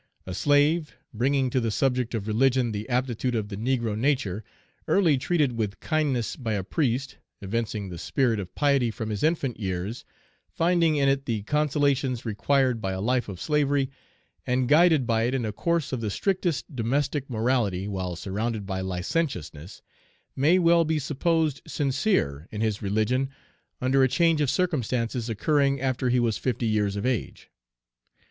A 0.25 0.33
slave, 0.33 0.97
bringing 1.13 1.51
to 1.51 1.59
the 1.59 1.69
subject 1.69 2.15
of 2.15 2.25
religion 2.27 2.71
the 2.71 2.89
aptitude 2.89 3.35
of 3.35 3.49
the 3.49 3.55
negro 3.55 3.95
nature, 3.95 4.43
early 4.87 5.15
treated 5.15 5.51
with 5.51 5.79
kindness 5.79 6.35
by 6.35 6.53
a 6.53 6.63
priest, 6.63 7.17
evincing 7.39 7.89
the 7.89 7.99
spirit 7.99 8.39
of 8.39 8.55
piety 8.55 8.89
from 8.89 9.11
his 9.11 9.21
infant 9.21 9.59
years, 9.59 10.03
finding 10.49 10.95
in 10.95 11.07
it 11.07 11.27
the 11.27 11.43
consolations 11.43 12.21
Page 12.21 12.35
339 12.35 12.35
required 12.35 12.81
by 12.81 12.91
a 12.93 12.99
life 12.99 13.29
of 13.29 13.39
slavery, 13.39 13.91
and 14.47 14.67
guided 14.67 15.05
by 15.05 15.21
it 15.25 15.35
in 15.35 15.45
a 15.45 15.51
course 15.51 15.93
of 15.93 16.01
the 16.01 16.09
strictest 16.09 16.75
domestic 16.75 17.29
morality 17.29 17.87
while 17.87 18.15
surrounded 18.15 18.65
by 18.65 18.81
licentiousness, 18.81 19.83
may 20.35 20.57
well 20.57 20.83
be 20.83 20.97
supposed 20.97 21.61
sincere 21.67 22.47
in 22.51 22.61
his 22.61 22.81
religion 22.81 23.29
under 23.79 24.01
a 24.01 24.07
change 24.09 24.41
of 24.41 24.49
circumstances 24.49 25.29
occurring 25.29 25.79
after 25.79 26.09
he 26.09 26.19
was 26.19 26.39
fifty 26.39 26.65
years 26.65 26.95
of 26.95 27.05
age. 27.05 27.51